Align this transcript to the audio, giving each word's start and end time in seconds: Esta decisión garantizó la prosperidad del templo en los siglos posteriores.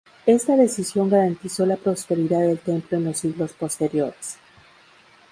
Esta 0.25 0.55
decisión 0.57 1.11
garantizó 1.11 1.63
la 1.67 1.75
prosperidad 1.75 2.39
del 2.39 2.57
templo 2.57 2.97
en 2.97 3.05
los 3.05 3.19
siglos 3.19 3.53
posteriores. 3.53 4.37